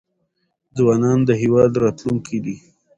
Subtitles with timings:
[0.77, 2.55] ځوانان د هیواد راتلونکی دی.